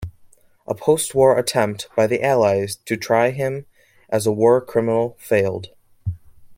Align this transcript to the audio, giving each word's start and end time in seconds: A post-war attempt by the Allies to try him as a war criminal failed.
A 0.65 0.73
post-war 0.73 1.37
attempt 1.37 1.87
by 1.95 2.07
the 2.07 2.23
Allies 2.23 2.75
to 2.87 2.97
try 2.97 3.29
him 3.29 3.67
as 4.09 4.25
a 4.25 4.31
war 4.31 4.59
criminal 4.59 5.15
failed. 5.19 5.69